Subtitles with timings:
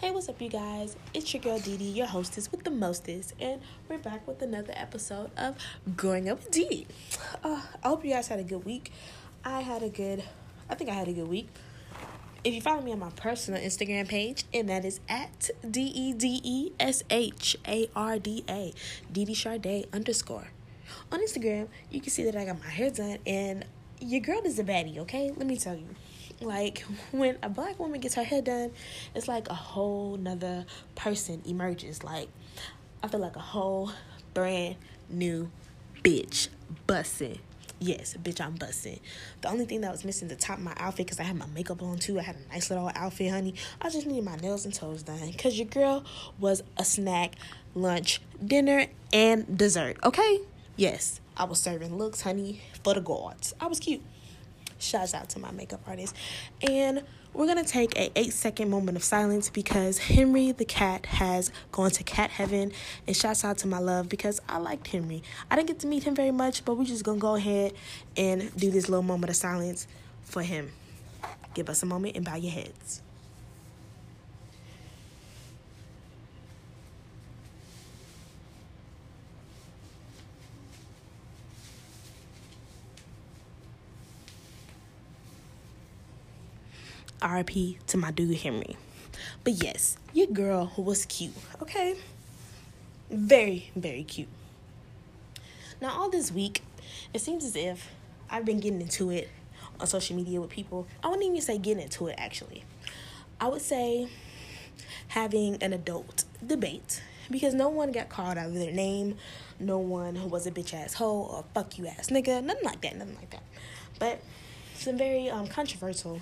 [0.00, 0.94] Hey, what's up, you guys?
[1.12, 4.72] It's your girl Dee Dee, your hostess with the mostest, and we're back with another
[4.76, 5.56] episode of
[5.96, 6.86] Growing Up with Dee.
[7.42, 8.92] Uh, I hope you guys had a good week.
[9.44, 10.22] I had a good,
[10.70, 11.48] I think I had a good week.
[12.44, 16.12] If you follow me on my personal Instagram page, and that is at D E
[16.12, 18.72] D E S H A R D A,
[19.10, 20.52] Dee Dee Sade underscore.
[21.10, 23.64] On Instagram, you can see that I got my hair done, and
[24.00, 25.32] your girl is a baddie, okay?
[25.36, 25.88] Let me tell you.
[26.40, 28.70] Like when a black woman gets her hair done,
[29.14, 32.04] it's like a whole nother person emerges.
[32.04, 32.28] Like
[33.02, 33.90] I feel like a whole
[34.34, 34.76] brand
[35.08, 35.50] new
[36.02, 36.48] bitch
[36.86, 37.38] bussing.
[37.80, 38.98] Yes, bitch, I'm bussing.
[39.40, 41.46] The only thing that was missing the top of my outfit because I had my
[41.46, 42.18] makeup on too.
[42.18, 43.54] I had a nice little outfit, honey.
[43.80, 46.04] I just needed my nails and toes done because your girl
[46.40, 47.34] was a snack,
[47.76, 49.96] lunch, dinner, and dessert.
[50.02, 50.40] Okay?
[50.74, 53.54] Yes, I was serving looks, honey, for the gods.
[53.60, 54.02] I was cute.
[54.78, 56.14] Shouts out to my makeup artist.
[56.62, 57.02] And
[57.34, 61.90] we're gonna take a eight second moment of silence because Henry the cat has gone
[61.90, 62.72] to cat heaven.
[63.06, 65.22] And shouts out to my love because I liked Henry.
[65.50, 67.74] I didn't get to meet him very much, but we're just gonna go ahead
[68.16, 69.86] and do this little moment of silence
[70.22, 70.70] for him.
[71.54, 73.02] Give us a moment and bow your heads.
[87.20, 88.76] RP to my dude Henry.
[89.44, 91.96] But yes, your girl was cute, okay?
[93.10, 94.28] Very, very cute.
[95.80, 96.62] Now, all this week,
[97.14, 97.90] it seems as if
[98.30, 99.28] I've been getting into it
[99.80, 100.86] on social media with people.
[101.02, 102.64] I wouldn't even say getting into it, actually.
[103.40, 104.08] I would say
[105.08, 109.16] having an adult debate because no one got called out of their name.
[109.60, 112.42] No one who was a bitch ass hoe or fuck you ass nigga.
[112.42, 112.96] Nothing like that.
[112.96, 113.42] Nothing like that.
[113.98, 114.20] But
[114.74, 116.20] some very um, controversial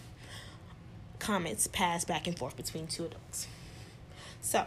[1.26, 3.48] comments passed back and forth between two adults.
[4.40, 4.66] So,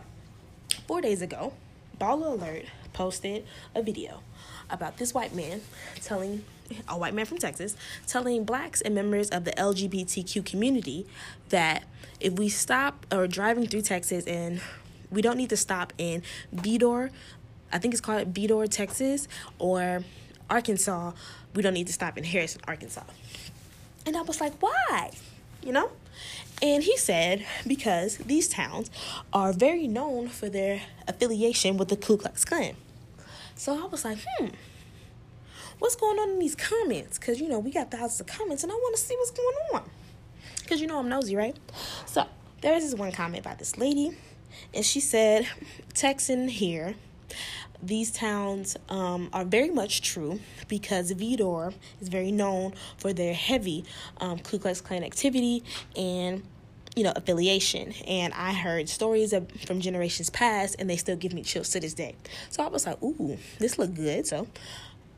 [0.87, 1.53] four days ago,
[1.99, 4.19] Baller Alert posted a video
[4.69, 5.61] about this white man
[6.01, 6.43] telling
[6.87, 7.75] a white man from Texas
[8.05, 11.07] telling blacks and members of the LGBTQ community
[11.47, 11.85] that
[12.19, 14.59] if we stop or driving through Texas and
[15.09, 16.21] we don't need to stop in
[16.53, 17.09] Vidor,
[17.71, 20.03] I think it's called Vidor, Texas, or
[20.49, 21.13] Arkansas,
[21.55, 23.03] we don't need to stop in Harrison, Arkansas.
[24.05, 25.11] And I was like, why?
[25.63, 25.91] You know?
[26.61, 28.89] And he said because these towns
[29.31, 32.75] are very known for their affiliation with the Ku Klux Klan.
[33.55, 34.47] So I was like, hmm,
[35.79, 37.17] what's going on in these comments?
[37.17, 39.55] Because, you know, we got thousands of comments and I want to see what's going
[39.73, 39.89] on.
[40.61, 41.55] Because, you know, I'm nosy, right?
[42.05, 42.25] So
[42.61, 44.15] there is this one comment by this lady,
[44.73, 45.47] and she said,
[45.93, 46.95] Texan here
[47.81, 53.85] these towns um, are very much true because Vidor is very known for their heavy
[54.17, 55.63] um, Ku Klux Klan activity
[55.95, 56.43] and
[56.95, 57.93] you know affiliation.
[58.07, 61.79] And i heard stories of, from generations past and they still give me chills to
[61.79, 62.15] this day.
[62.49, 64.27] So i was like ooh this looked good.
[64.27, 64.47] So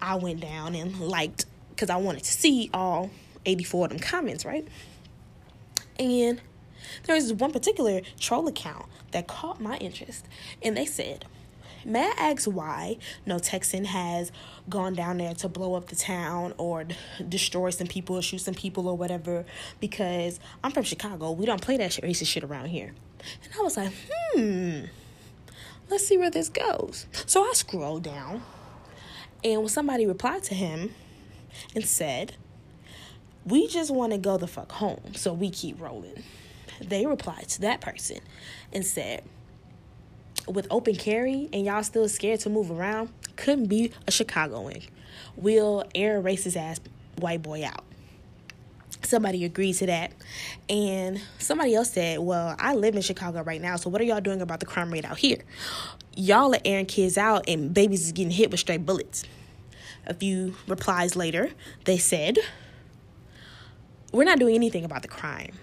[0.02, 3.10] i went down and liked because i wanted to see all
[3.46, 4.68] 84 of them comments right?
[5.98, 6.42] And
[7.06, 10.26] there was one particular troll account that caught my interest
[10.62, 11.26] and they said
[11.84, 14.32] May I ask why no Texan has
[14.70, 16.86] gone down there to blow up the town or
[17.28, 19.46] destroy some people or shoot some people or whatever?
[19.80, 21.32] Because I'm from Chicago.
[21.32, 22.94] We don't play that racist shit around here.
[23.44, 23.92] And I was like,
[24.34, 24.82] hmm,
[25.90, 27.06] let's see where this goes.
[27.26, 28.44] So I scrolled down,
[29.44, 30.94] and when somebody replied to him
[31.76, 32.36] and said,
[33.46, 36.24] we just want to go the fuck home, so we keep rolling.
[36.80, 38.20] They replied to that person
[38.72, 39.24] and said,
[40.48, 44.82] with open carry and y'all still scared to move around, couldn't be a Chicagoan.
[45.36, 46.80] We'll air racist ass
[47.18, 47.84] white boy out.
[49.04, 50.12] Somebody agreed to that.
[50.70, 54.22] And somebody else said, Well, I live in Chicago right now, so what are y'all
[54.22, 55.40] doing about the crime rate out here?
[56.16, 59.24] Y'all are airing kids out and babies is getting hit with straight bullets.
[60.06, 61.50] A few replies later,
[61.86, 62.38] they said,
[64.12, 65.54] We're not doing anything about the crime.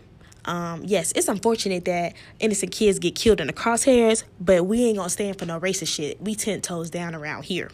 [0.49, 4.97] Um, yes, it's unfortunate that innocent kids get killed in the crosshairs, but we ain't
[4.97, 6.21] gonna stand for no racist shit.
[6.23, 7.71] We ten toes down around here.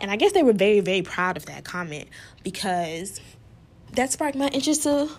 [0.00, 2.08] And I guess they were very, very proud of that comment
[2.42, 3.20] because
[3.92, 5.10] that sparked my interest to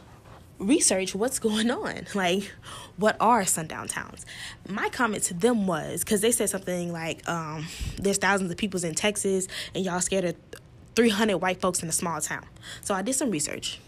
[0.57, 2.07] research what's going on.
[2.15, 2.51] Like,
[2.97, 4.25] what are sundown towns?
[4.67, 7.67] My comment to them was because they said something like, um,
[7.97, 10.35] there's thousands of people in Texas and y'all scared of
[10.95, 12.45] 300 white folks in a small town.
[12.81, 13.79] So I did some research.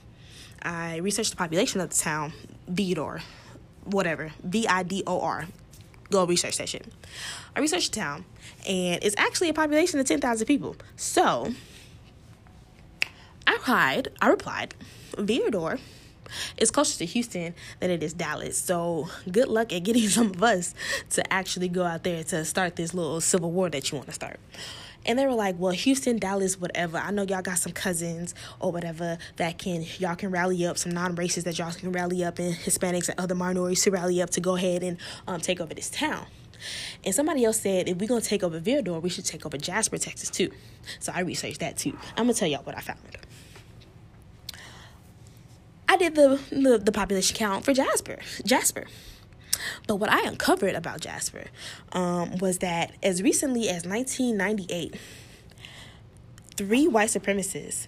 [0.62, 2.34] I researched the population of the town,
[2.72, 3.22] Vidor,
[3.84, 5.48] whatever, V I D O R.
[6.10, 6.86] Go research that shit.
[7.56, 8.26] I researched the town,
[8.68, 10.76] and it's actually a population of 10,000 people.
[10.96, 11.54] So
[13.48, 14.76] I replied, I replied,
[15.14, 15.80] Vidor
[16.58, 18.58] is closer to Houston than it is Dallas.
[18.58, 20.74] So good luck at getting some of us
[21.12, 24.14] to actually go out there to start this little civil war that you want to
[24.14, 24.40] start.
[25.06, 26.98] And they were like, well, Houston, Dallas, whatever.
[26.98, 30.92] I know y'all got some cousins or whatever that can, y'all can rally up, some
[30.92, 34.30] non racists that y'all can rally up, and Hispanics and other minorities to rally up
[34.32, 34.98] to go ahead and
[35.28, 36.26] um, take over this town.
[37.04, 39.58] And somebody else said, if we're going to take over Villedor, we should take over
[39.58, 40.50] Jasper, Texas, too.
[41.00, 41.98] So I researched that, too.
[42.16, 43.00] I'm going to tell y'all what I found.
[45.90, 48.20] I did the, the, the population count for Jasper.
[48.46, 48.86] Jasper.
[49.88, 51.46] But what I uncovered about Jasper
[51.92, 54.96] um, was that as recently as 1998,
[56.56, 57.88] three white supremacists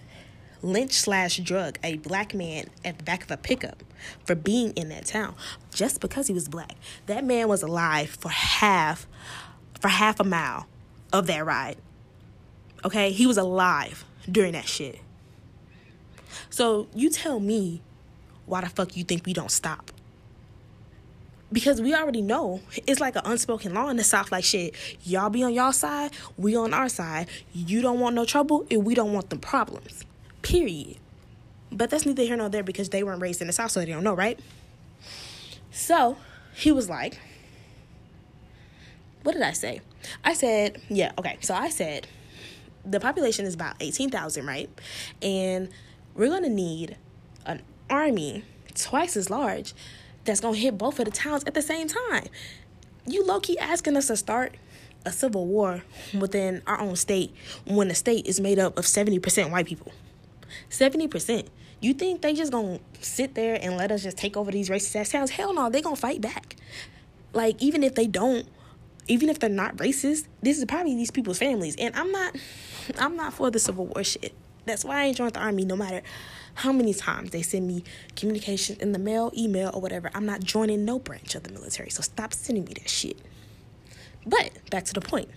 [0.62, 3.82] lynch slash drug a black man at the back of a pickup
[4.24, 5.34] for being in that town
[5.72, 6.76] just because he was black.
[7.06, 9.06] That man was alive for half
[9.80, 10.66] for half a mile
[11.12, 11.76] of that ride.
[12.84, 13.12] Okay?
[13.12, 15.00] He was alive during that shit.
[16.50, 17.82] So you tell me
[18.46, 19.90] why the fuck you think we don't stop?
[21.52, 25.30] Because we already know it's like an unspoken law in the south like shit y'all
[25.30, 27.28] be on y'all side we on our side.
[27.52, 30.04] You don't want no trouble and we don't want the problems
[30.42, 30.96] period.
[31.72, 33.86] But that's neither here nor there because they weren't raised in the south so they
[33.86, 34.38] don't know right?
[35.70, 36.16] So
[36.54, 37.20] he was like
[39.22, 39.80] what did i say?
[40.24, 42.06] I said yeah okay so i said
[42.84, 44.70] the population is about 18000 right?
[45.20, 45.68] And
[46.14, 46.96] we're gonna need
[47.44, 48.44] an army
[48.74, 49.74] twice as large
[50.26, 52.26] that's gonna hit both of the towns at the same time.
[53.06, 54.56] You low key asking us to start
[55.04, 55.82] a civil war
[56.18, 57.34] within our own state
[57.64, 59.92] when the state is made up of 70% white people.
[60.70, 61.46] 70%.
[61.80, 64.96] You think they just gonna sit there and let us just take over these racist
[64.96, 65.30] ass towns?
[65.30, 66.56] Hell no, they gonna fight back.
[67.32, 68.46] Like, even if they don't,
[69.08, 71.76] even if they're not racist, this is probably these people's families.
[71.76, 72.36] And I'm not
[72.98, 74.34] I'm not for the civil war shit.
[74.64, 76.02] That's why I ain't joined the army no matter
[76.56, 77.84] how many times they send me
[78.16, 80.10] communication in the mail, email, or whatever.
[80.14, 83.18] I'm not joining no branch of the military, so stop sending me that shit.
[84.26, 85.28] But back to the point.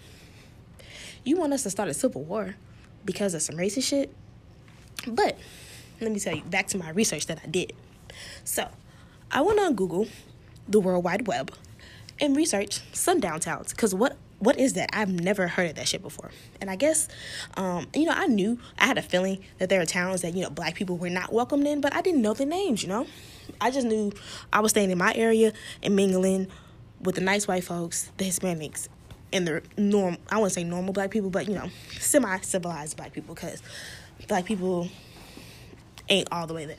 [1.25, 2.55] You want us to start a civil war
[3.03, 4.15] because of some racist shit?
[5.05, 5.37] But
[5.99, 7.73] let me tell you, back to my research that I did.
[8.45, 8.69] So
[9.29, 10.07] I went on Google,
[10.67, 11.53] the World Wide Web,
[12.21, 13.71] and researched sundown towns.
[13.71, 14.89] Because what what is that?
[14.93, 16.31] I've never heard of that shit before.
[16.61, 17.07] And I guess,
[17.55, 20.43] um, you know, I knew, I had a feeling that there are towns that, you
[20.43, 23.05] know, black people were not welcomed in, but I didn't know the names, you know?
[23.59, 24.13] I just knew
[24.53, 25.53] I was staying in my area
[25.83, 26.47] and mingling
[27.01, 28.87] with the nice white folks, the Hispanics,
[29.31, 31.69] and the norm, I wouldn't say normal black people, but, you know,
[31.99, 33.61] semi civilized black people, because
[34.27, 34.89] black people
[36.07, 36.77] ain't all the way there,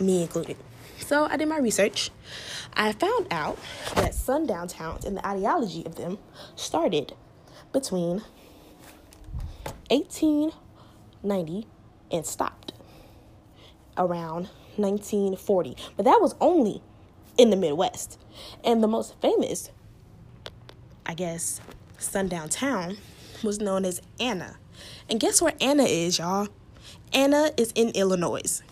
[0.00, 0.56] me included.
[1.06, 2.10] So I did my research.
[2.74, 3.58] I found out
[3.96, 6.18] that sundown towns and the ideology of them
[6.54, 7.14] started
[7.72, 8.22] between
[9.90, 11.66] 1890
[12.12, 12.72] and stopped
[13.96, 15.76] around 1940.
[15.96, 16.82] But that was only
[17.36, 18.18] in the Midwest.
[18.64, 19.70] And the most famous,
[21.06, 21.60] I guess,
[21.98, 22.98] sundown town
[23.42, 24.56] was known as Anna.
[25.08, 26.48] And guess where Anna is, y'all?
[27.12, 28.62] Anna is in Illinois.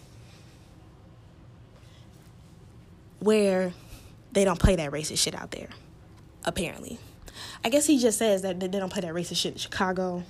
[3.20, 3.72] Where
[4.32, 5.68] they don't play that racist shit out there,
[6.44, 6.98] apparently.
[7.64, 10.22] I guess he just says that they don't play that racist shit in Chicago.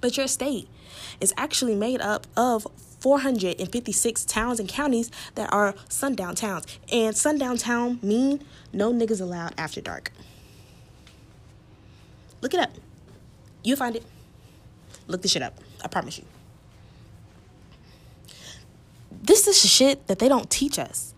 [0.00, 0.68] But your state
[1.20, 2.66] is actually made up of
[3.00, 6.66] 456 towns and counties that are sundown towns.
[6.90, 10.12] And sundown town mean no niggas allowed after dark.
[12.40, 12.70] Look it up.
[13.62, 14.04] You'll find it.
[15.06, 15.58] Look this shit up.
[15.84, 16.24] I promise you.
[19.10, 21.11] This is shit that they don't teach us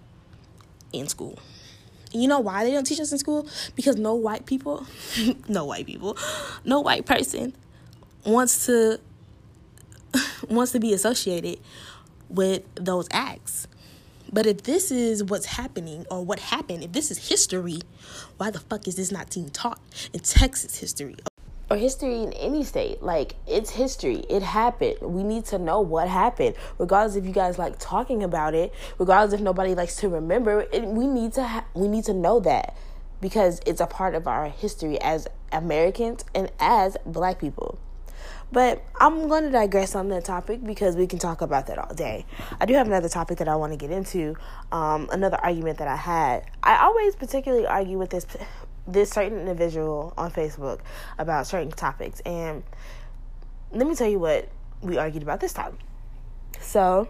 [0.99, 1.39] in school.
[2.13, 3.49] You know why they don't teach us in school?
[3.75, 4.87] Because no white people,
[5.49, 6.17] no white people,
[6.65, 7.55] no white person
[8.25, 9.01] wants to
[10.49, 11.59] wants to be associated
[12.29, 13.67] with those acts.
[14.33, 17.81] But if this is what's happening or what happened, if this is history,
[18.37, 19.81] why the fuck is this not being taught
[20.13, 21.17] in Texas history?
[21.71, 23.03] Or history in any state.
[23.03, 24.25] Like it's history.
[24.29, 24.97] It happened.
[25.01, 28.73] We need to know what happened, regardless if you guys like talking about it.
[28.99, 30.67] Regardless if nobody likes to remember.
[30.73, 32.77] It, we need to ha- we need to know that
[33.21, 37.79] because it's a part of our history as Americans and as Black people.
[38.53, 41.93] But I'm going to digress on that topic because we can talk about that all
[41.93, 42.25] day.
[42.61, 44.37] I do have another topic that I want to get into.
[44.71, 46.45] Um, another argument that I had.
[46.63, 48.27] I always particularly argue with this
[48.87, 50.81] this certain individual on Facebook
[51.19, 52.21] about certain topics.
[52.21, 52.63] And
[53.73, 54.49] let me tell you what
[54.83, 55.79] we argued about this time.
[56.61, 57.09] So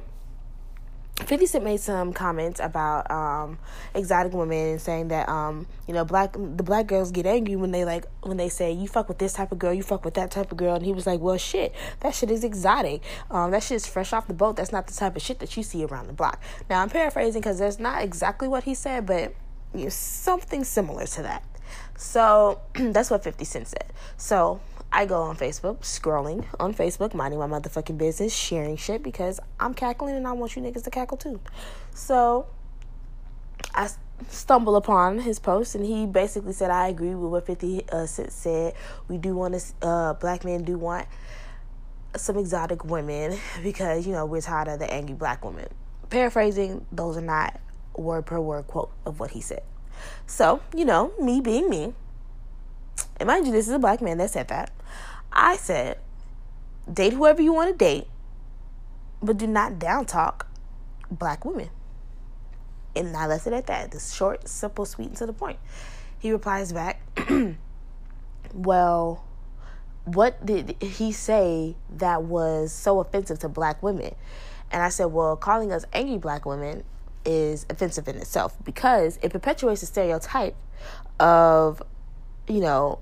[1.16, 3.58] 50 Cent made some comments about um,
[3.94, 7.84] exotic women saying that um, you know black the black girls get angry when they
[7.84, 10.32] like when they say you fuck with this type of girl you fuck with that
[10.32, 13.00] type of girl and he was like well shit that shit is exotic
[13.30, 15.56] um, that shit is fresh off the boat that's not the type of shit that
[15.56, 19.06] you see around the block now I'm paraphrasing because that's not exactly what he said
[19.06, 19.34] but
[19.72, 21.44] you know, something similar to that
[22.04, 24.60] so that's what 50 Cent said so
[24.96, 29.74] I go on Facebook, scrolling on Facebook, minding my motherfucking business, sharing shit because I'm
[29.74, 31.40] cackling and I want you niggas to cackle too.
[31.92, 32.46] So
[33.74, 33.88] I
[34.28, 38.74] stumble upon his post and he basically said, I agree with what 50 uh, said.
[39.08, 41.08] We do want to, uh, black men do want
[42.16, 45.66] some exotic women because, you know, we're tired of the angry black women.
[46.08, 47.60] Paraphrasing, those are not
[47.96, 49.64] word per word quote of what he said.
[50.26, 51.94] So, you know, me being me,
[53.18, 54.70] and mind you, this is a black man that said that.
[55.32, 55.98] I said,
[56.92, 58.06] date whoever you want to date,
[59.22, 60.46] but do not down talk
[61.10, 61.70] black women.
[62.96, 63.90] And I left it at that.
[63.90, 65.58] This short, simple, sweet, and to the point.
[66.18, 67.02] He replies back,
[68.54, 69.24] Well,
[70.04, 74.14] what did he say that was so offensive to black women?
[74.70, 76.84] And I said, Well, calling us angry black women
[77.24, 80.56] is offensive in itself because it perpetuates the stereotype
[81.18, 81.82] of,
[82.48, 82.98] you know,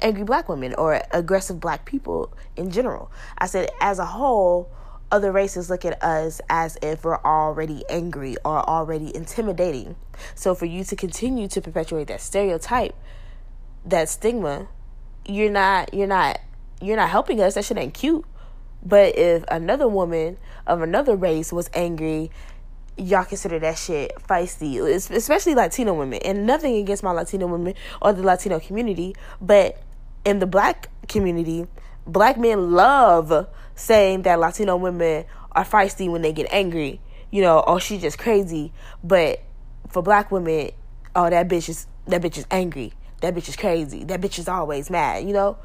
[0.00, 3.10] angry black women or aggressive black people in general.
[3.38, 4.70] I said, as a whole,
[5.10, 9.96] other races look at us as if we're already angry or already intimidating.
[10.34, 12.94] So for you to continue to perpetuate that stereotype,
[13.86, 14.68] that stigma,
[15.26, 16.40] you're not you're not
[16.80, 17.54] you're not helping us.
[17.54, 18.24] That shit ain't cute.
[18.84, 22.30] But if another woman of another race was angry,
[22.98, 24.78] y'all consider that shit feisty,
[25.10, 26.20] especially Latino women.
[26.24, 29.80] And nothing against my Latino women or the Latino community, but
[30.24, 31.66] in the black community,
[32.06, 37.00] black men love saying that Latino women are feisty when they get angry.
[37.30, 38.72] You know, oh she's just crazy.
[39.02, 39.42] But
[39.88, 40.70] for black women,
[41.14, 42.92] oh that bitch is that bitch is angry.
[43.20, 44.04] That bitch is crazy.
[44.04, 45.58] That bitch is always mad, you know?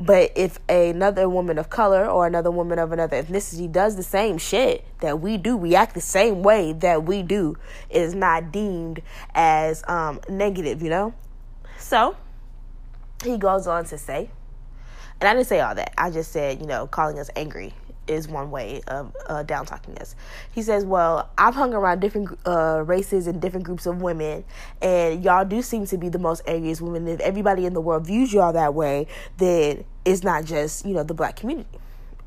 [0.00, 4.38] But if another woman of color or another woman of another ethnicity does the same
[4.38, 7.58] shit that we do, react the same way that we do,
[7.90, 9.02] is not deemed
[9.34, 11.12] as um, negative, you know?
[11.78, 12.16] So,
[13.22, 14.30] he goes on to say,
[15.20, 15.92] and I didn't say all that.
[15.98, 17.74] I just said, you know, calling us angry
[18.06, 20.14] is one way of uh, down talking us.
[20.52, 24.44] He says, Well, I've hung around different uh, races and different groups of women,
[24.82, 27.06] and y'all do seem to be the most angriest women.
[27.08, 29.06] If everybody in the world views y'all that way,
[29.38, 31.78] then it's not just, you know, the black community.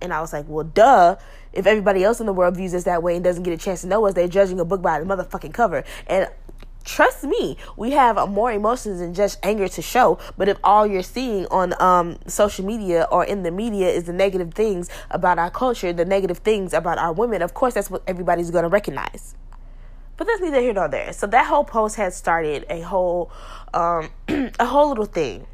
[0.01, 1.17] And I was like, Well, duh.
[1.53, 3.81] If everybody else in the world views us that way and doesn't get a chance
[3.81, 5.83] to know us, they're judging a book by the motherfucking cover.
[6.07, 6.27] And
[6.83, 10.19] trust me, we have more emotions than just anger to show.
[10.37, 14.13] But if all you're seeing on um, social media or in the media is the
[14.13, 18.03] negative things about our culture, the negative things about our women, of course, that's what
[18.07, 19.35] everybody's going to recognize.
[20.17, 21.11] But that's neither here nor there.
[21.13, 23.31] So that whole post had started a whole,
[23.73, 24.09] um,
[24.59, 25.47] a whole little thing.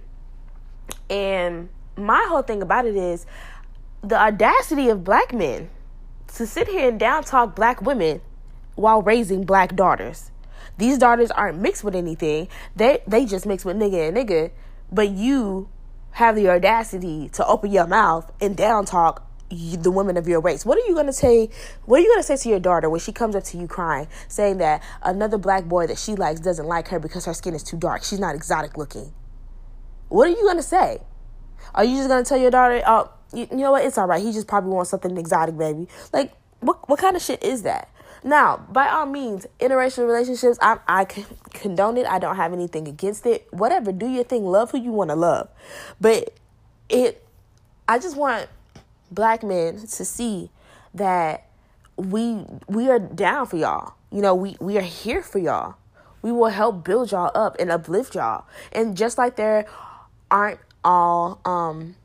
[1.09, 3.25] And my whole thing about it is
[4.01, 5.69] the audacity of black men
[6.35, 8.21] to sit here and down talk black women
[8.75, 10.28] while raising black daughters
[10.79, 12.47] these daughters aren't mixed with anything.
[12.75, 14.51] They they just mix with nigga and nigga.
[14.91, 15.69] But you
[16.11, 20.65] have the audacity to open your mouth and down talk the women of your race.
[20.65, 21.49] What are you gonna say?
[21.85, 24.07] What are you gonna say to your daughter when she comes up to you crying,
[24.27, 27.63] saying that another black boy that she likes doesn't like her because her skin is
[27.63, 28.03] too dark?
[28.03, 29.13] She's not exotic looking.
[30.07, 30.99] What are you gonna say?
[31.73, 33.83] Are you just gonna tell your daughter, "Oh, you, you know what?
[33.83, 34.23] It's all right.
[34.23, 36.31] He just probably wants something exotic, baby." Like,
[36.61, 37.89] what what kind of shit is that?
[38.23, 41.05] Now, by all means, interracial relationships, I, I
[41.53, 42.05] condone it.
[42.05, 43.47] I don't have anything against it.
[43.51, 44.45] Whatever, do your thing.
[44.45, 45.49] Love who you want to love.
[46.01, 46.33] But
[46.89, 47.25] it,
[47.87, 48.47] I just want
[49.11, 50.49] black men to see
[50.93, 51.47] that
[51.95, 53.93] we we are down for y'all.
[54.11, 55.75] You know, we we are here for y'all.
[56.21, 58.45] We will help build y'all up and uplift y'all.
[58.71, 59.65] And just like there
[60.29, 61.95] aren't all um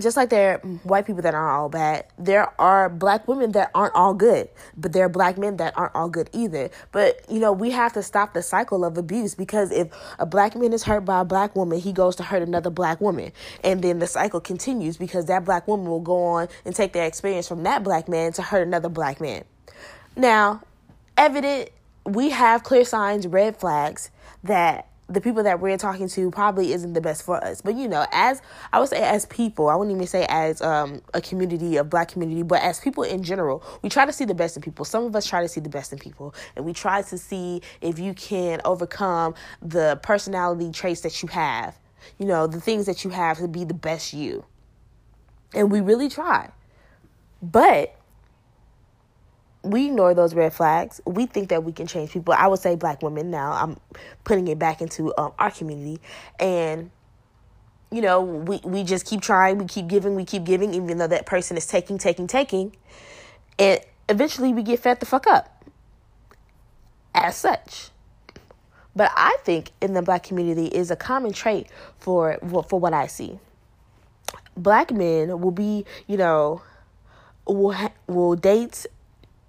[0.00, 3.70] just like there are white people that aren't all bad, there are black women that
[3.74, 6.70] aren't all good, but there are black men that aren't all good either.
[6.92, 10.56] But you know, we have to stop the cycle of abuse because if a black
[10.56, 13.32] man is hurt by a black woman, he goes to hurt another black woman,
[13.62, 17.06] and then the cycle continues because that black woman will go on and take their
[17.06, 19.44] experience from that black man to hurt another black man.
[20.16, 20.62] Now,
[21.18, 21.70] evident,
[22.06, 24.10] we have clear signs, red flags
[24.42, 27.60] that the people that we're talking to probably isn't the best for us.
[27.60, 28.42] But you know, as
[28.72, 32.08] I would say, as people, I wouldn't even say as um, a community, a black
[32.08, 34.84] community, but as people in general, we try to see the best in people.
[34.84, 37.62] Some of us try to see the best in people, and we try to see
[37.80, 41.76] if you can overcome the personality traits that you have.
[42.18, 44.44] You know, the things that you have to be the best you.
[45.54, 46.50] And we really try.
[47.42, 47.94] But
[49.62, 51.00] we ignore those red flags.
[51.06, 52.34] We think that we can change people.
[52.36, 53.52] I would say black women now.
[53.52, 53.78] I'm
[54.24, 56.00] putting it back into um, our community.
[56.38, 56.90] And,
[57.90, 61.06] you know, we, we just keep trying, we keep giving, we keep giving, even though
[61.06, 62.74] that person is taking, taking, taking.
[63.58, 65.64] And eventually we get fed the fuck up
[67.14, 67.90] as such.
[68.94, 72.38] But I think in the black community is a common trait for
[72.68, 73.38] for what I see.
[74.54, 76.62] Black men will be, you know,
[77.46, 78.86] will ha- will date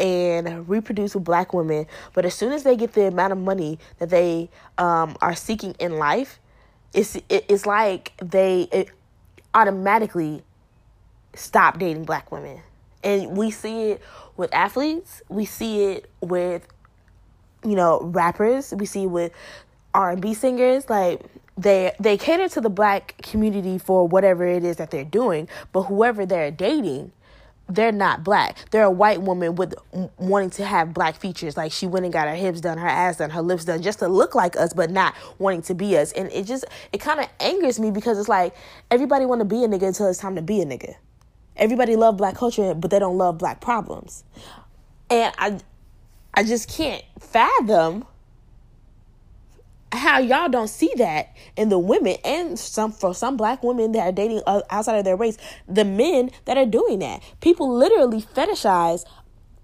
[0.03, 3.79] and reproduce with black women, but as soon as they get the amount of money
[3.99, 6.39] that they um, are seeking in life,
[6.93, 8.87] it's it, it's like they
[9.53, 10.43] automatically
[11.33, 12.59] stop dating black women,
[13.01, 14.01] and we see it
[14.35, 16.67] with athletes, we see it with
[17.63, 19.31] you know rappers, we see it with
[19.93, 21.21] R and B singers, like
[21.57, 25.83] they they cater to the black community for whatever it is that they're doing, but
[25.83, 27.13] whoever they're dating
[27.69, 28.69] they're not black.
[28.71, 29.73] They're a white woman with
[30.17, 31.55] wanting to have black features.
[31.55, 33.99] Like she went and got her hips done, her ass done, her lips done, just
[33.99, 36.11] to look like us, but not wanting to be us.
[36.11, 38.53] And it just it kind of angers me because it's like
[38.91, 40.95] everybody want to be a nigga until it's time to be a nigga.
[41.55, 44.23] Everybody love black culture, but they don't love black problems.
[45.09, 45.59] And I
[46.33, 48.05] I just can't fathom
[49.93, 54.07] how y'all don't see that in the women and some for some black women that
[54.07, 57.21] are dating uh, outside of their race the men that are doing that.
[57.41, 59.05] People literally fetishize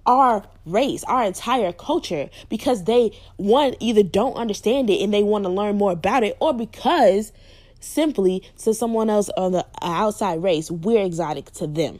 [0.05, 5.43] our race our entire culture because they one either don't understand it and they want
[5.43, 7.31] to learn more about it or because
[7.79, 11.99] simply to someone else on the outside race we're exotic to them.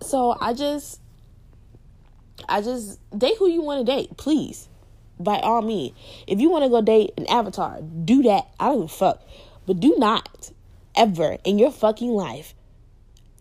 [0.00, 1.00] So i just
[2.48, 4.68] i just date who you want to date please
[5.18, 5.96] by all means.
[6.26, 8.48] If you want to go date an avatar, do that.
[8.58, 9.22] I don't give a fuck.
[9.66, 10.50] But do not
[10.96, 12.54] ever in your fucking life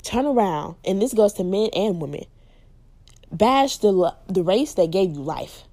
[0.04, 2.26] turn around, and this goes to men and women,
[3.32, 5.64] bash the the race that gave you life.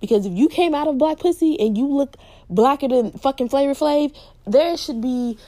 [0.00, 2.16] Because if you came out of black pussy and you look
[2.50, 4.14] blacker than fucking Flavor Flav,
[4.46, 5.38] there should be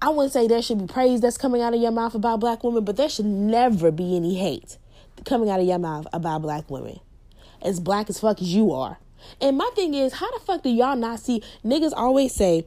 [0.00, 2.64] I wouldn't say there should be praise that's coming out of your mouth about black
[2.64, 4.78] women, but there should never be any hate
[5.24, 6.98] coming out of your mouth about black women
[7.64, 8.98] as black as fuck as you are.
[9.40, 12.66] And my thing is, how the fuck do y'all not see niggas always say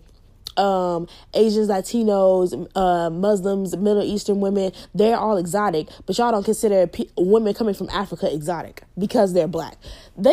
[0.57, 6.89] um, Asians, Latinos, uh, Muslims, Middle Eastern women, they're all exotic, but y'all don't consider
[7.17, 9.77] women coming from Africa exotic because they're black.
[10.17, 10.31] They,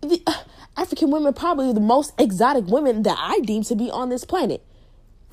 [0.00, 0.42] the uh,
[0.76, 4.64] African women, probably the most exotic women that I deem to be on this planet.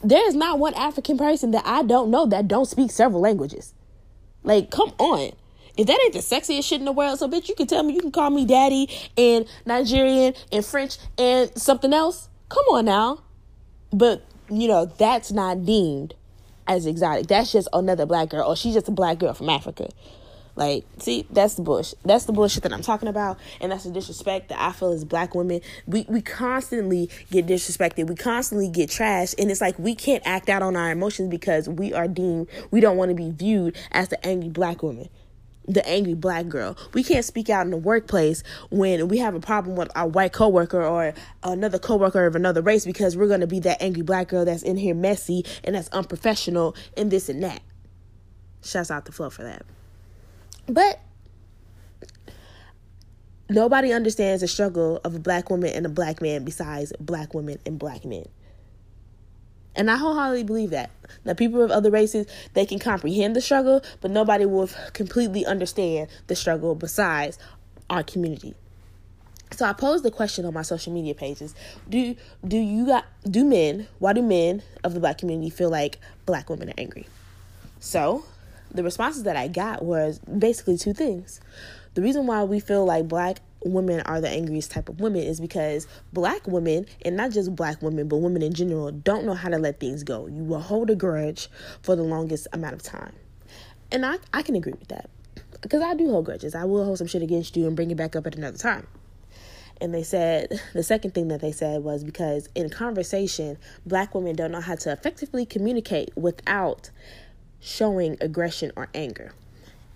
[0.03, 3.73] There is not one African person that I don't know that don't speak several languages.
[4.43, 5.31] Like, come on.
[5.77, 7.93] If that ain't the sexiest shit in the world, so bitch, you can tell me,
[7.93, 12.29] you can call me daddy and Nigerian and French and something else.
[12.49, 13.21] Come on now.
[13.91, 16.13] But, you know, that's not deemed
[16.67, 17.27] as exotic.
[17.27, 19.89] That's just another black girl, or she's just a black girl from Africa.
[20.55, 21.99] Like, see, that's the bullshit.
[22.03, 25.03] That's the bullshit that I'm talking about, and that's the disrespect that I feel as
[25.03, 25.59] black women.
[25.85, 28.07] We we constantly get disrespected.
[28.07, 31.67] We constantly get trashed, and it's like we can't act out on our emotions because
[31.67, 35.09] we are deemed we don't want to be viewed as the angry black woman
[35.67, 36.77] the angry black girl.
[36.93, 40.33] We can't speak out in the workplace when we have a problem with our white
[40.33, 44.29] coworker or another coworker of another race because we're going to be that angry black
[44.29, 47.61] girl that's in here messy and that's unprofessional and this and that.
[48.63, 49.63] Shouts out to Flo for that.
[50.67, 50.99] But
[53.49, 57.59] nobody understands the struggle of a black woman and a black man besides black women
[57.65, 58.25] and black men.
[59.75, 60.89] And I wholeheartedly believe that.
[61.25, 66.09] Now, people of other races, they can comprehend the struggle, but nobody will completely understand
[66.27, 67.37] the struggle besides
[67.89, 68.55] our community.
[69.51, 71.53] So I posed the question on my social media pages:
[71.87, 73.87] Do do you got do men?
[73.99, 77.07] Why do men of the black community feel like black women are angry?
[77.79, 78.25] So
[78.71, 81.39] the responses that I got was basically two things.
[81.93, 85.41] The reason why we feel like black women are the angriest type of women is
[85.41, 89.49] because black women, and not just black women, but women in general, don't know how
[89.49, 90.27] to let things go.
[90.27, 91.49] You will hold a grudge
[91.81, 93.13] for the longest amount of time.
[93.91, 95.09] And I, I can agree with that.
[95.61, 96.53] Because I do hold grudges.
[96.53, 98.87] I will hold some shit against you and bring it back up at another time.
[99.81, 104.35] And they said, the second thing that they said was because in conversation, black women
[104.35, 106.91] don't know how to effectively communicate without
[107.59, 109.33] showing aggression or anger.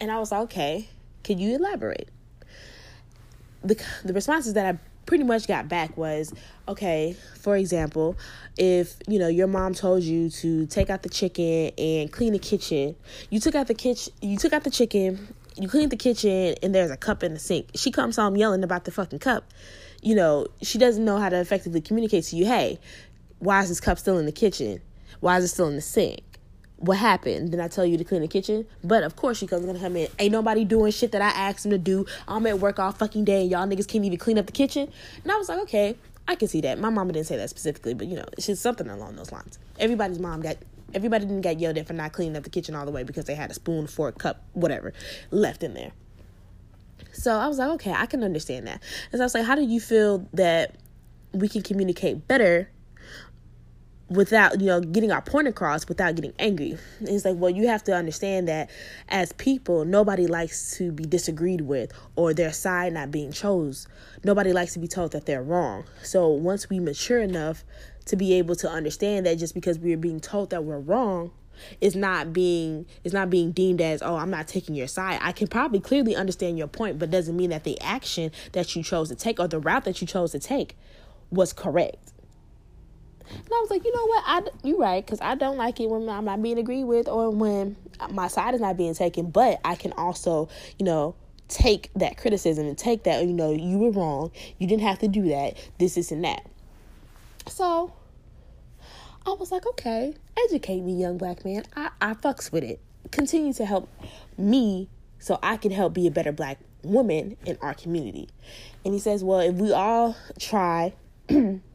[0.01, 0.89] And I was like, okay,
[1.23, 2.09] can you elaborate?
[3.63, 6.33] The the responses that I pretty much got back was
[6.67, 8.15] okay for example
[8.57, 12.39] if you know your mom told you to take out the chicken and clean the
[12.39, 12.95] kitchen
[13.31, 16.73] you took out the kitchen you took out the chicken you cleaned the kitchen and
[16.73, 17.69] there's a cup in the sink.
[17.75, 19.43] She comes home yelling about the fucking cup.
[20.01, 22.79] You know she doesn't know how to effectively communicate to you hey
[23.39, 24.81] why is this cup still in the kitchen?
[25.21, 26.21] Why is it still in the sink
[26.79, 27.51] what happened?
[27.51, 28.65] Then I tell you to clean the kitchen.
[28.83, 30.07] But of course, she comes gonna come in.
[30.17, 32.05] Ain't nobody doing shit that I asked him to do.
[32.27, 34.91] I'm at work all fucking day, and y'all niggas can't even clean up the kitchen.
[35.23, 36.79] And I was like, okay, I can see that.
[36.79, 39.59] My mama didn't say that specifically, but you know, it's just something along those lines.
[39.79, 40.57] Everybody's mom got
[40.93, 43.25] everybody didn't get yelled at for not cleaning up the kitchen all the way because
[43.25, 44.93] they had a spoon, fork, cup, whatever
[45.31, 45.91] left in there.
[47.13, 48.81] So I was like, okay, I can understand that.
[49.11, 50.75] And so I was like, how do you feel that
[51.33, 52.69] we can communicate better
[54.09, 57.83] without you know getting our point across without getting angry it's like well you have
[57.83, 58.69] to understand that
[59.09, 63.87] as people nobody likes to be disagreed with or their side not being chose
[64.23, 67.63] nobody likes to be told that they're wrong so once we mature enough
[68.05, 71.31] to be able to understand that just because we're being told that we're wrong
[71.81, 75.19] is not being is not being deemed as oh I'm not taking your side.
[75.21, 78.83] I can probably clearly understand your point, but doesn't mean that the action that you
[78.83, 80.77] chose to take or the route that you chose to take
[81.29, 82.08] was correct.
[83.29, 84.23] And I was like, you know what?
[84.25, 87.29] I you're right because I don't like it when I'm not being agreed with or
[87.29, 87.75] when
[88.09, 89.29] my side is not being taken.
[89.29, 91.15] But I can also, you know,
[91.47, 94.31] take that criticism and take that, you know, you were wrong.
[94.57, 95.57] You didn't have to do that.
[95.77, 96.45] This, this, and that.
[97.47, 97.93] So
[99.25, 100.13] I was like, okay,
[100.45, 101.65] educate me, young black man.
[101.75, 102.79] I, I fucks with it.
[103.11, 103.89] Continue to help
[104.37, 104.87] me
[105.17, 108.29] so I can help be a better black woman in our community.
[108.85, 110.93] And he says, well, if we all try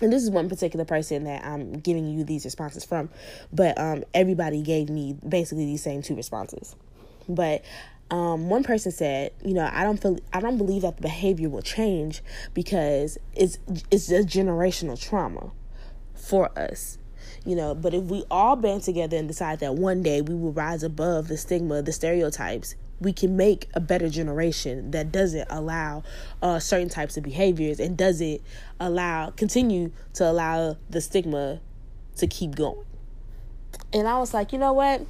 [0.00, 3.10] and this is one particular person that I'm giving you these responses from,
[3.52, 6.74] but um, everybody gave me basically these same two responses.
[7.28, 7.64] But
[8.10, 11.48] um, one person said, you know, I don't feel, I don't believe that the behavior
[11.48, 12.22] will change
[12.54, 13.58] because it's
[13.90, 15.52] it's a generational trauma
[16.14, 16.98] for us
[17.44, 20.52] you know but if we all band together and decide that one day we will
[20.52, 26.02] rise above the stigma the stereotypes we can make a better generation that doesn't allow
[26.40, 28.40] uh, certain types of behaviors and doesn't
[28.80, 31.60] allow continue to allow the stigma
[32.16, 32.84] to keep going.
[33.92, 35.04] And I was like, you know what?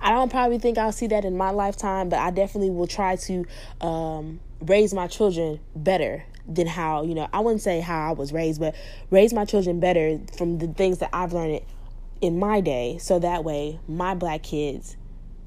[0.00, 3.16] I don't probably think I'll see that in my lifetime, but I definitely will try
[3.16, 3.46] to
[3.80, 8.32] um, raise my children better than how, you know, I wouldn't say how I was
[8.32, 8.74] raised, but
[9.10, 11.60] raise my children better from the things that I've learned
[12.20, 14.96] in my day so that way my black kids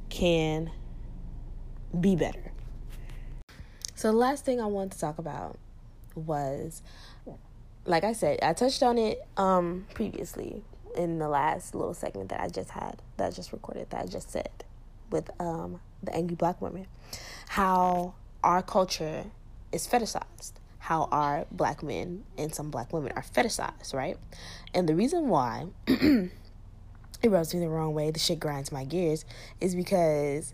[0.10, 0.72] can
[2.02, 2.52] be better.
[3.96, 5.58] So, the last thing I wanted to talk about
[6.16, 6.82] was
[7.86, 10.64] like I said, I touched on it um, previously
[10.96, 14.08] in the last little segment that I just had, that I just recorded, that I
[14.08, 14.50] just said
[15.12, 16.88] with um, the angry black woman.
[17.48, 19.26] How our culture
[19.72, 24.18] is fetishized, how our black men and some black women are fetishized, right?
[24.74, 26.32] And the reason why it
[27.24, 29.26] rubs me the wrong way, the shit grinds my gears,
[29.62, 30.54] is because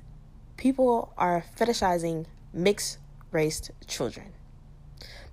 [0.61, 2.99] people are fetishizing mixed
[3.31, 4.27] race children,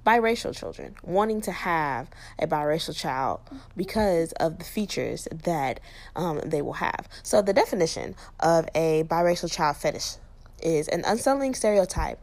[0.07, 3.38] biracial children, wanting to have a biracial child
[3.77, 5.81] because of the features that
[6.17, 7.07] um, they will have.
[7.23, 10.17] So, the definition of a biracial child fetish
[10.62, 12.19] is an unsettling stereotype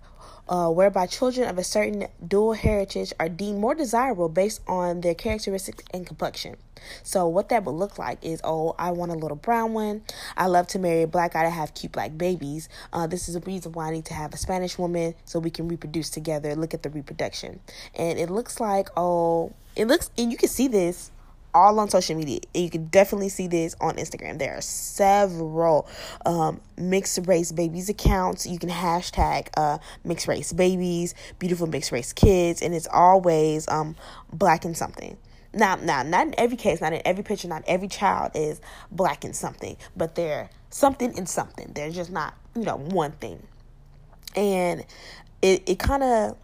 [0.48, 5.16] uh, whereby children of a certain dual heritage are deemed more desirable based on their
[5.16, 6.56] characteristics and complexion.
[7.04, 10.04] So, what that would look like is oh, I want a little brown one.
[10.38, 12.70] I love to marry a black guy to have cute black babies.
[12.94, 15.50] Uh, this is a reason why I need to have a Spanish woman so we
[15.50, 16.56] can reproduce together.
[16.56, 17.60] Look at the reproduction.
[17.96, 21.12] And it looks like, oh, it looks, and you can see this
[21.56, 22.40] all on social media.
[22.54, 24.38] And You can definitely see this on Instagram.
[24.38, 25.88] There are several
[26.26, 28.46] um, mixed race babies accounts.
[28.46, 33.96] You can hashtag uh, mixed race babies, beautiful mixed race kids, and it's always um,
[34.32, 35.18] black and something.
[35.54, 38.60] Now, now, not in every case, not in every picture, not every child is
[38.92, 41.72] black and something, but they're something in something.
[41.74, 43.42] They're just not, you know, one thing.
[44.36, 44.86] And
[45.42, 46.38] it, it kind of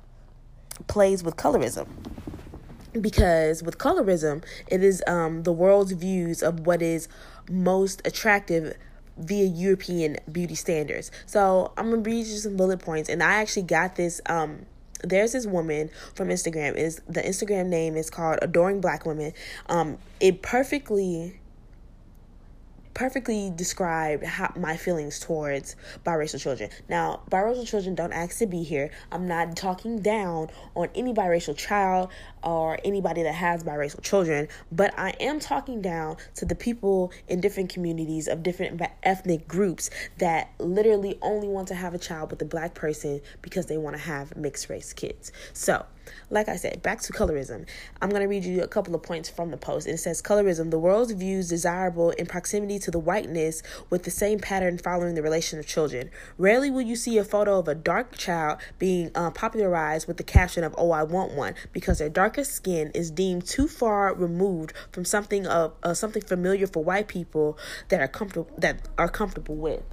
[0.87, 1.87] plays with colorism
[2.99, 7.07] because with colorism, it is um, the world's views of what is
[7.49, 8.75] most attractive
[9.17, 11.11] via European beauty standards.
[11.25, 14.21] So I'm gonna read you some bullet points, and I actually got this.
[14.25, 14.65] Um,
[15.03, 16.75] there's this woman from Instagram.
[16.75, 19.33] Is the Instagram name is called Adoring Black Women.
[19.67, 21.39] Um, it perfectly
[22.93, 25.75] perfectly described how, my feelings towards
[26.05, 26.69] biracial children.
[26.89, 28.91] Now, biracial children don't ask to be here.
[29.11, 32.09] I'm not talking down on any biracial child
[32.43, 37.41] or anybody that has biracial children, but I am talking down to the people in
[37.41, 42.41] different communities of different ethnic groups that literally only want to have a child with
[42.41, 45.31] a black person because they want to have mixed race kids.
[45.53, 45.85] So,
[46.29, 47.67] like I said, back to colorism.
[48.01, 49.87] I'm going to read you a couple of points from the post.
[49.87, 54.39] It says Colorism, the world's views desirable in proximity to the whiteness with the same
[54.39, 56.09] pattern following the relation of children.
[56.37, 60.23] Rarely will you see a photo of a dark child being uh, popularized with the
[60.23, 64.13] caption of, Oh, I want one, because they're dark darker skin is deemed too far
[64.15, 67.57] removed from something of uh, something familiar for white people
[67.89, 69.83] that are comfortable that are comfortable with.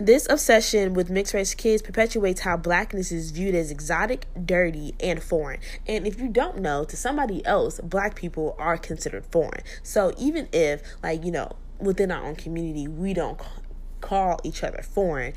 [0.00, 5.22] This obsession with mixed race kids perpetuates how blackness is viewed as exotic, dirty, and
[5.22, 5.60] foreign.
[5.86, 9.62] And if you don't know, to somebody else, black people are considered foreign.
[9.84, 13.40] So even if, like, you know, within our own community, we don't
[14.00, 15.32] call each other foreign,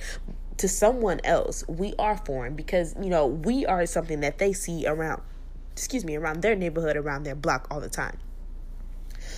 [0.61, 4.85] to someone else, we are foreign because, you know, we are something that they see
[4.85, 5.19] around,
[5.71, 8.19] excuse me, around their neighborhood, around their block all the time.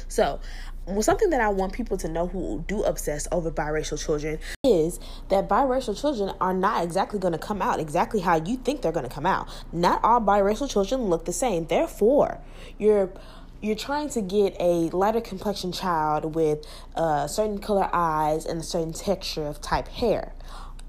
[0.10, 0.42] So,
[0.86, 5.00] well, something that I want people to know who do obsess over biracial children is
[5.30, 8.92] that biracial children are not exactly going to come out exactly how you think they're
[8.92, 9.48] going to come out.
[9.72, 11.68] Not all biracial children look the same.
[11.68, 12.40] Therefore,
[12.78, 13.14] you're
[13.62, 18.64] you're trying to get a lighter complexion child with uh, certain color eyes and a
[18.64, 20.34] certain texture of type hair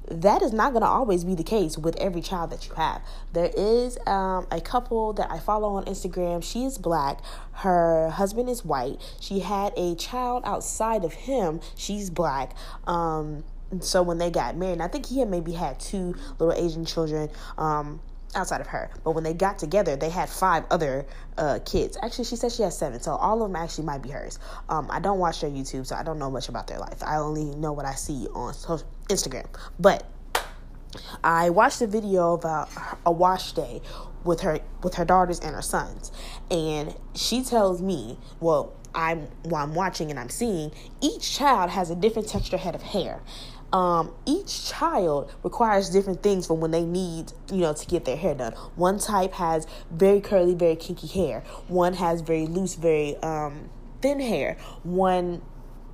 [0.09, 3.03] that is not going to always be the case with every child that you have.
[3.33, 6.43] There is um, a couple that I follow on Instagram.
[6.43, 7.21] She is black.
[7.53, 9.01] Her husband is white.
[9.21, 11.61] She had a child outside of him.
[11.75, 12.55] She's black.
[12.87, 13.45] Um,
[13.81, 17.31] so when they got married, I think he had maybe had two little Asian children.
[17.57, 18.01] Um,
[18.35, 18.91] outside of her.
[19.03, 21.07] But when they got together, they had five other
[21.39, 21.97] uh, kids.
[22.03, 24.39] Actually, she said she has seven, so all of them actually might be hers.
[24.69, 27.03] Um, I don't watch their YouTube, so I don't know much about their life.
[27.03, 28.55] I only know what I see on
[29.09, 29.47] Instagram.
[29.79, 30.05] But
[31.23, 32.69] I watched a video about
[33.05, 33.81] a wash day
[34.25, 36.13] with her with her daughters and her sons,
[36.51, 38.73] and she tells me, well.
[38.97, 40.71] I'm while I'm watching and I'm seeing
[41.01, 43.21] each child has a different texture head of hair
[43.75, 48.17] um, each child requires different things from when they need, you know, to get their
[48.17, 48.53] hair done.
[48.77, 51.41] One type has very curly, very kinky hair.
[51.67, 53.69] One has very loose, very um,
[54.01, 54.57] thin hair.
[54.85, 55.43] One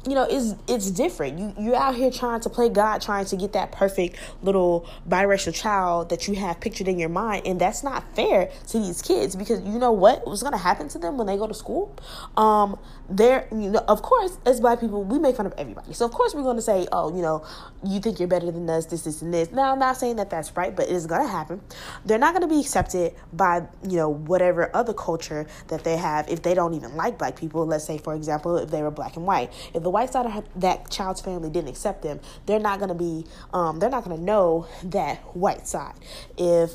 [0.08, 3.36] you know it's it's different you you're out here trying to play god trying to
[3.36, 7.82] get that perfect little biracial child that you have pictured in your mind and that's
[7.82, 11.18] not fair to these kids because you know what was going to happen to them
[11.18, 11.94] when they go to school
[12.38, 12.78] um
[13.10, 15.92] they're you know of course as black people we make fun of everybody.
[15.92, 17.44] So of course we're going to say oh you know
[17.84, 19.50] you think you're better than us this this and this.
[19.50, 21.60] Now i'm not saying that that's right but it is going to happen.
[22.06, 26.28] They're not going to be accepted by you know whatever other culture that they have
[26.28, 27.66] if they don't even like black people.
[27.66, 29.52] Let's say for example if they were black and white.
[29.74, 32.90] If the the white side of that child's family didn't accept them, they're not going
[32.90, 35.94] to be, um, they're not going to know that white side.
[36.38, 36.74] If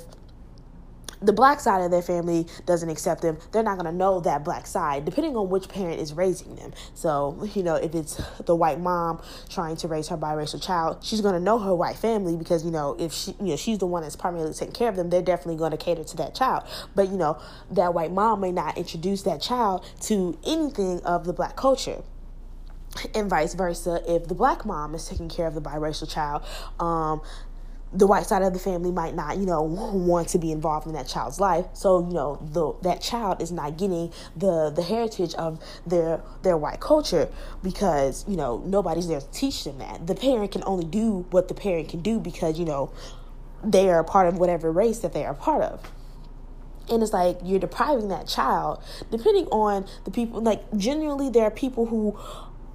[1.21, 4.43] the black side of their family doesn't accept them, they're not going to know that
[4.43, 6.73] black side, depending on which parent is raising them.
[6.93, 11.21] So, you know, if it's the white mom trying to raise her biracial child, she's
[11.21, 13.87] going to know her white family because, you know, if she, you know, she's the
[13.87, 16.63] one that's primarily taking care of them, they're definitely going to cater to that child.
[16.95, 17.39] But, you know,
[17.71, 22.01] that white mom may not introduce that child to anything of the black culture
[23.13, 26.43] and vice versa if the black mom is taking care of the biracial child
[26.79, 27.21] um,
[27.95, 30.93] the white side of the family might not, you know, want to be involved in
[30.93, 31.65] that child's life.
[31.73, 36.57] So, you know, the that child is not getting the the heritage of their their
[36.57, 37.29] white culture
[37.63, 40.07] because, you know, nobody's there to teach them that.
[40.07, 42.91] The parent can only do what the parent can do because, you know,
[43.63, 45.91] they are a part of whatever race that they are a part of
[46.89, 48.81] and it's like you're depriving that child
[49.11, 52.17] depending on the people like generally there are people who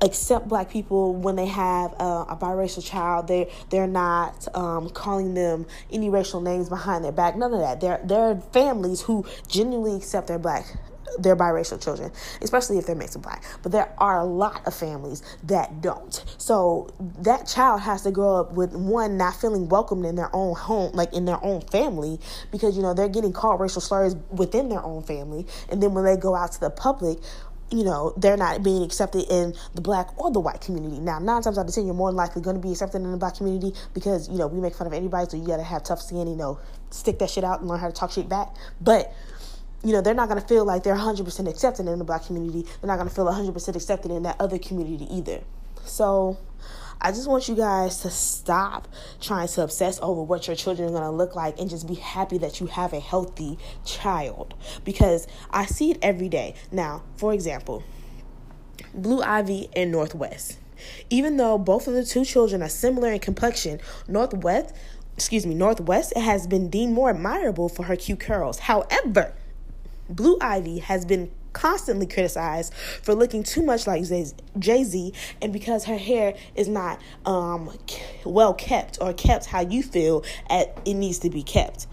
[0.03, 3.29] accept black people when they have uh, a biracial child.
[3.29, 7.37] They they're not um, calling them any racial names behind their back.
[7.37, 7.81] None of that.
[7.81, 10.67] There there are families who genuinely accept their black
[11.19, 13.45] their biracial children, especially if they're mixed with black.
[13.63, 16.25] But there are a lot of families that don't.
[16.39, 20.55] So that child has to grow up with one not feeling welcomed in their own
[20.55, 24.69] home, like in their own family, because you know they're getting called racial slurs within
[24.69, 27.19] their own family, and then when they go out to the public,
[27.71, 30.99] you know, they're not being accepted in the black or the white community.
[30.99, 33.17] Now, nine times out of ten, you're more likely going to be accepted in the
[33.17, 35.85] black community because, you know, we make fun of anybody, so you got to have
[35.85, 36.59] tough skin, you know,
[36.91, 38.49] stick that shit out and learn how to talk shit back.
[38.81, 39.13] But,
[39.85, 42.63] you know, they're not going to feel like they're 100% accepted in the black community.
[42.81, 45.41] They're not going to feel 100% accepted in that other community either.
[45.85, 46.39] So,
[47.03, 48.87] I just want you guys to stop
[49.23, 51.95] trying to obsess over what your children are going to look like and just be
[51.95, 56.55] happy that you have a healthy child because I see it every day.
[56.71, 57.83] Now, for example,
[58.93, 60.59] Blue Ivy and Northwest.
[61.09, 64.75] Even though both of the two children are similar in complexion, Northwest,
[65.15, 68.59] excuse me, North West has been deemed more admirable for her cute curls.
[68.59, 69.33] However,
[70.09, 74.05] Blue Ivy has been constantly criticized for looking too much like
[74.59, 77.71] Jay Z, and because her hair is not um,
[78.25, 81.87] well kept or kept how you feel at it needs to be kept.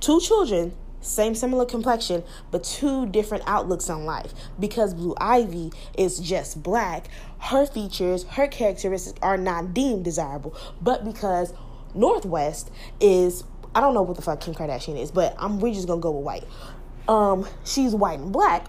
[0.00, 4.32] Two children, same similar complexion, but two different outlooks on life.
[4.58, 11.04] Because Blue Ivy is just black, her features, her characteristics are not deemed desirable, but
[11.04, 11.52] because
[11.94, 15.86] Northwest is I don't know what the fuck Kim Kardashian is, but I'm we're just
[15.86, 16.44] gonna go with white.
[17.08, 18.66] Um, she's white and black.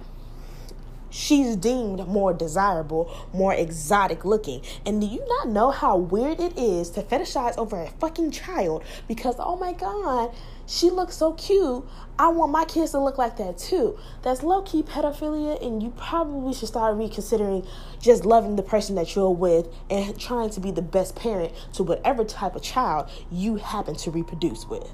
[1.09, 4.63] She's deemed more desirable, more exotic looking.
[4.83, 8.83] And do you not know how weird it is to fetishize over a fucking child
[9.07, 10.33] because oh my god,
[10.65, 11.85] she looks so cute.
[12.17, 13.95] I want my kids to look like that too.
[14.23, 17.67] That's low key pedophilia, and you probably should start reconsidering
[18.01, 21.83] just loving the person that you're with and trying to be the best parent to
[21.83, 24.89] whatever type of child you happen to reproduce with.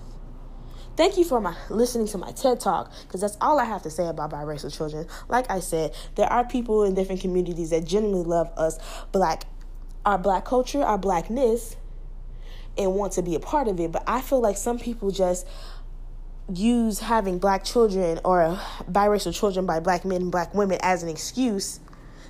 [0.99, 3.89] Thank you for my listening to my TED Talk because that's all I have to
[3.89, 5.07] say about biracial children.
[5.29, 8.77] Like I said, there are people in different communities that genuinely love us
[9.13, 9.45] black
[10.05, 11.77] our black culture, our blackness,
[12.77, 13.93] and want to be a part of it.
[13.93, 15.47] But I feel like some people just
[16.53, 18.59] use having black children or
[18.91, 21.79] biracial children by black men and black women as an excuse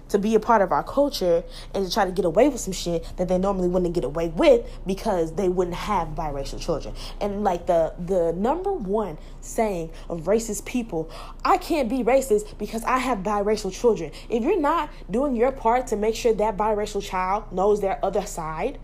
[0.09, 1.43] to be a part of our culture
[1.73, 4.29] and to try to get away with some shit that they normally wouldn't get away
[4.29, 6.93] with because they wouldn't have biracial children.
[7.21, 11.09] And like the the number one saying of racist people,
[11.45, 14.11] I can't be racist because I have biracial children.
[14.29, 18.25] If you're not doing your part to make sure that biracial child knows their other
[18.25, 18.79] side,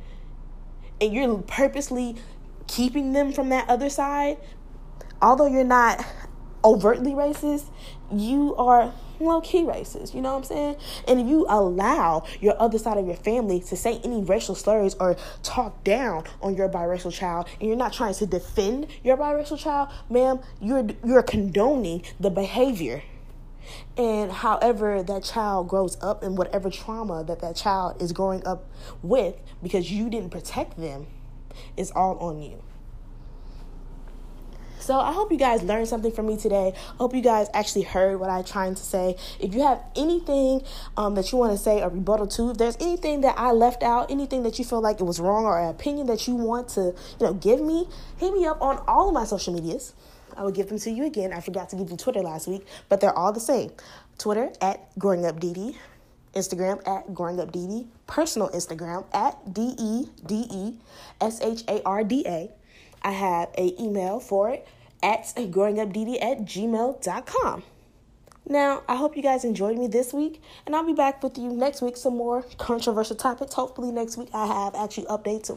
[1.02, 2.16] and you're purposely
[2.68, 4.38] keeping them from that other side,
[5.22, 6.06] although you're not
[6.64, 7.66] overtly racist,
[8.12, 10.14] you are low key racist.
[10.14, 10.76] You know what I'm saying?
[11.08, 14.96] And if you allow your other side of your family to say any racial slurs
[15.00, 19.58] or talk down on your biracial child, and you're not trying to defend your biracial
[19.58, 23.04] child, ma'am, you're you're condoning the behavior.
[23.98, 28.70] And however that child grows up and whatever trauma that that child is growing up
[29.02, 31.08] with because you didn't protect them
[31.78, 32.62] is all on you.
[34.86, 36.72] So I hope you guys learned something from me today.
[37.00, 39.16] Hope you guys actually heard what I'm trying to say.
[39.40, 40.62] If you have anything
[40.96, 43.82] um, that you want to say or rebuttal to, if there's anything that I left
[43.82, 46.70] out, anything that you feel like it was wrong or an opinion that you want
[46.70, 49.96] to, you know, give me, hit me up on all of my social medias.
[50.38, 51.34] I will give them to you again.
[51.34, 53.72] I forgot to give you Twitter last week, but they're all the same.
[54.20, 55.76] Twitter at Growing Up DD,
[56.36, 60.74] Instagram at Growing Up DD, personal Instagram at D E D E
[61.22, 62.52] S H A R D A.
[63.02, 64.68] I have a email for it
[65.06, 67.64] at growingupdd at gmail.com.
[68.48, 71.52] Now, I hope you guys enjoyed me this week, and I'll be back with you
[71.52, 73.54] next week some more controversial topics.
[73.54, 75.56] Hopefully, next week I have actually updates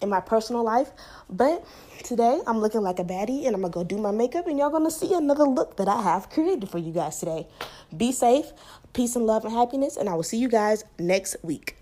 [0.00, 0.90] in my personal life.
[1.30, 1.64] But
[2.04, 4.70] today I'm looking like a baddie, and I'm gonna go do my makeup, and y'all
[4.70, 7.48] gonna see another look that I have created for you guys today.
[7.96, 8.52] Be safe,
[8.92, 11.81] peace and love and happiness, and I will see you guys next week.